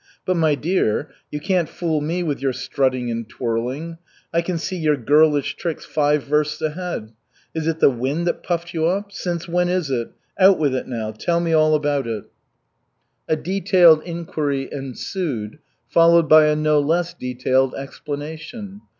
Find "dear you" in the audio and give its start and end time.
0.55-1.39